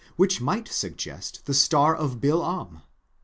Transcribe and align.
which 0.15 0.41
might 0.41 0.67
suggest 0.67 1.45
the 1.45 1.53
star 1.53 1.93
of 1.95 2.19
Balaam. 2.19 2.81